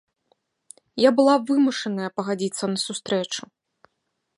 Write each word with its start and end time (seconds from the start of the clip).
Я 1.03 1.09
была 1.19 1.35
вымушаная 1.51 2.09
пагадзіцца 2.17 2.63
на 2.73 2.77
сустрэчу. 2.89 3.41